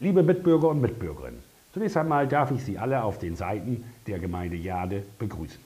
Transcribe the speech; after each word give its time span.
Liebe 0.00 0.24
Mitbürger 0.24 0.68
und 0.68 0.80
Mitbürgerinnen, 0.80 1.40
zunächst 1.72 1.96
einmal 1.96 2.26
darf 2.26 2.50
ich 2.50 2.64
Sie 2.64 2.78
alle 2.78 3.04
auf 3.04 3.20
den 3.20 3.36
Seiten 3.36 3.84
der 4.08 4.18
Gemeinde 4.18 4.56
Jade 4.56 5.04
begrüßen. 5.20 5.60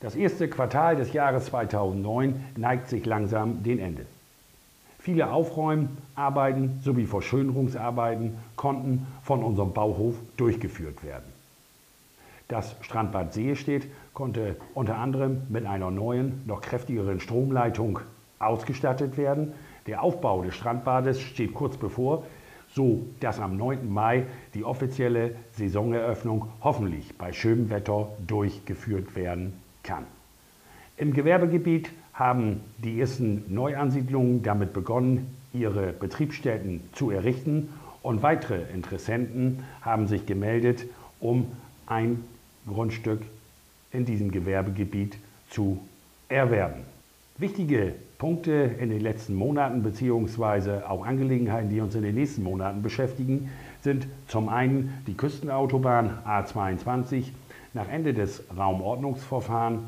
Das 0.00 0.16
erste 0.16 0.48
Quartal 0.48 0.96
des 0.96 1.12
Jahres 1.12 1.44
2009 1.46 2.44
neigt 2.56 2.88
sich 2.88 3.06
langsam 3.06 3.62
dem 3.62 3.78
Ende. 3.78 4.06
Viele 4.98 5.30
Aufräumarbeiten 5.30 6.80
sowie 6.82 7.06
Verschönerungsarbeiten 7.06 8.36
konnten 8.56 9.06
von 9.22 9.44
unserem 9.44 9.72
Bauhof 9.72 10.16
durchgeführt 10.36 11.04
werden. 11.04 11.32
Das 12.48 12.74
Strandbad 12.80 13.32
Seestedt 13.32 13.86
konnte 14.14 14.56
unter 14.74 14.98
anderem 14.98 15.42
mit 15.48 15.64
einer 15.64 15.92
neuen, 15.92 16.42
noch 16.46 16.60
kräftigeren 16.60 17.20
Stromleitung 17.20 18.00
ausgestattet 18.40 19.16
werden. 19.16 19.52
Der 19.86 20.02
Aufbau 20.02 20.42
des 20.42 20.56
Strandbades 20.56 21.20
steht 21.20 21.54
kurz 21.54 21.76
bevor, 21.76 22.24
so 22.74 23.06
dass 23.20 23.38
am 23.38 23.56
9. 23.56 23.92
Mai 23.92 24.24
die 24.54 24.64
offizielle 24.64 25.34
Saisoneröffnung 25.52 26.48
hoffentlich 26.62 27.16
bei 27.16 27.32
schönem 27.32 27.70
Wetter 27.70 28.08
durchgeführt 28.26 29.14
werden 29.14 29.54
kann. 29.82 30.04
Im 30.96 31.12
Gewerbegebiet 31.12 31.90
haben 32.12 32.60
die 32.78 33.00
ersten 33.00 33.52
Neuansiedlungen 33.52 34.42
damit 34.42 34.72
begonnen, 34.72 35.34
ihre 35.52 35.92
Betriebsstätten 35.92 36.80
zu 36.92 37.10
errichten 37.10 37.68
und 38.02 38.22
weitere 38.22 38.62
Interessenten 38.72 39.64
haben 39.80 40.06
sich 40.06 40.26
gemeldet, 40.26 40.84
um 41.20 41.46
ein 41.86 42.24
Grundstück 42.66 43.22
in 43.90 44.04
diesem 44.04 44.30
Gewerbegebiet 44.30 45.16
zu 45.50 45.80
erwerben. 46.28 46.91
Wichtige 47.42 47.94
Punkte 48.18 48.52
in 48.52 48.90
den 48.90 49.00
letzten 49.00 49.34
Monaten 49.34 49.82
bzw. 49.82 50.84
auch 50.88 51.04
Angelegenheiten, 51.04 51.70
die 51.70 51.80
uns 51.80 51.96
in 51.96 52.02
den 52.02 52.14
nächsten 52.14 52.44
Monaten 52.44 52.82
beschäftigen, 52.82 53.50
sind 53.80 54.06
zum 54.28 54.48
einen 54.48 55.02
die 55.08 55.16
Küstenautobahn 55.16 56.18
A22 56.24 57.30
nach 57.74 57.88
Ende 57.88 58.14
des 58.14 58.44
Raumordnungsverfahrens 58.56 59.80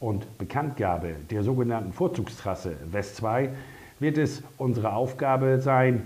und 0.00 0.36
Bekanntgabe 0.36 1.14
der 1.30 1.44
sogenannten 1.44 1.92
Vorzugstrasse 1.92 2.74
West 2.90 3.14
2 3.18 3.50
wird 4.00 4.18
es 4.18 4.42
unsere 4.58 4.92
Aufgabe 4.92 5.60
sein, 5.60 6.02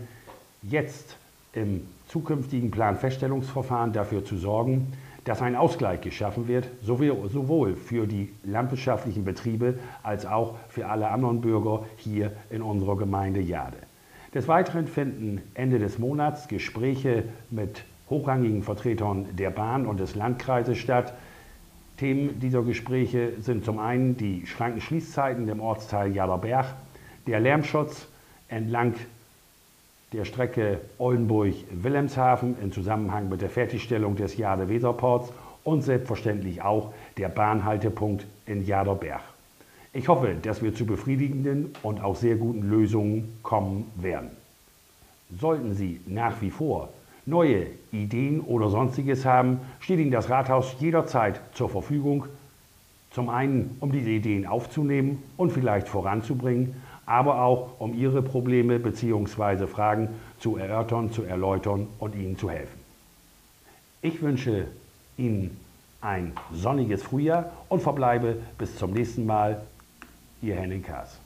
jetzt 0.61 1.17
im 1.55 1.81
zukünftigen 2.09 2.71
Planfeststellungsverfahren 2.71 3.95
dafür 3.95 4.23
zu 4.23 4.37
sorgen, 4.37 4.93
dass 5.31 5.43
ein 5.43 5.55
Ausgleich 5.55 6.01
geschaffen 6.01 6.49
wird, 6.49 6.69
sowohl 6.83 7.77
für 7.77 8.09
die 8.09 8.31
landwirtschaftlichen 8.43 9.25
Betriebe 9.25 9.79
als 10.03 10.27
auch 10.27 10.57
für 10.69 10.89
alle 10.89 11.09
anderen 11.09 11.41
Bürger 11.41 11.87
hier 11.99 12.33
in 12.51 12.63
unserer 12.63 12.97
Gemeinde 12.97 13.39
Jade. 13.39 13.77
Des 14.35 14.49
Weiteren 14.49 14.89
finden 14.89 15.41
Ende 15.55 15.79
des 15.79 16.01
Monats 16.01 16.49
Gespräche 16.49 17.23
mit 17.49 17.85
hochrangigen 18.11 18.65
Vertretern 18.65 19.27
der 19.37 19.51
Bahn 19.51 19.87
und 19.87 20.01
des 20.01 20.17
Landkreises 20.17 20.79
statt. 20.79 21.15
Themen 21.97 22.41
dieser 22.41 22.63
Gespräche 22.63 23.35
sind 23.39 23.65
zum 23.65 23.79
einen 23.79 24.17
die 24.17 24.49
schlanken 24.49 24.81
Schließzeiten 24.81 25.47
im 25.47 25.61
Ortsteil 25.61 26.13
Jaderberg, 26.13 26.75
der 27.29 27.39
Lärmschutz 27.39 28.09
entlang 28.49 28.95
der 30.13 30.25
Strecke 30.25 30.81
Oldenburg-Wilhelmshaven 30.99 32.57
in 32.61 32.73
Zusammenhang 32.73 33.29
mit 33.29 33.43
der 33.43 33.51
Fertigstellung 33.51 34.17
des 34.17 34.37
Jade-Weserports 34.37 35.33
und 35.63 35.83
selbstverständlich 35.83 36.63
auch 36.63 36.93
der 37.17 37.29
Bahnhaltepunkt 37.29 38.27
in 38.47 38.65
Jaderberg. 38.67 39.23
Ich 39.93 40.09
hoffe, 40.09 40.35
dass 40.41 40.63
wir 40.63 40.75
zu 40.75 40.87
befriedigenden 40.87 41.73
und 41.83 42.03
auch 42.03 42.17
sehr 42.17 42.37
guten 42.37 42.69
Lösungen 42.69 43.39
kommen 43.43 43.91
werden. 43.97 44.31
Sollten 45.39 45.75
Sie 45.75 46.01
nach 46.07 46.41
wie 46.41 46.51
vor 46.51 46.89
neue 47.27 47.67
Ideen 47.93 48.41
oder 48.41 48.69
sonstiges 48.69 49.25
haben, 49.25 49.61
steht 49.79 50.01
Ihnen 50.01 50.11
das 50.11 50.31
Rathaus 50.31 50.77
jederzeit 50.81 51.41
zur 51.55 51.69
Verfügung. 51.69 52.27
Zum 53.11 53.29
einen, 53.29 53.77
um 53.81 53.93
diese 53.93 54.11
Ideen 54.11 54.47
aufzunehmen 54.47 55.23
und 55.37 55.53
vielleicht 55.53 55.89
voranzubringen, 55.89 56.75
aber 57.11 57.43
auch 57.43 57.81
um 57.81 57.93
Ihre 57.93 58.23
Probleme 58.23 58.79
bzw. 58.79 59.67
Fragen 59.67 60.11
zu 60.39 60.57
erörtern, 60.57 61.11
zu 61.11 61.25
erläutern 61.25 61.89
und 61.99 62.15
Ihnen 62.15 62.39
zu 62.39 62.49
helfen. 62.49 62.79
Ich 64.01 64.23
wünsche 64.23 64.69
Ihnen 65.19 65.59
ein 66.01 66.33
sonniges 66.53 67.03
Frühjahr 67.03 67.51
und 67.69 67.83
verbleibe 67.83 68.37
bis 68.59 68.77
zum 68.77 68.93
nächsten 68.93 69.27
Mal. 69.27 69.61
Ihr 70.41 70.55
Henning 70.55 70.85
Kaas. 70.85 71.19